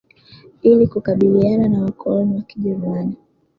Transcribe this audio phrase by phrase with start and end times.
[0.61, 3.15] ili kukabiliana na wakoloni wa kijerumani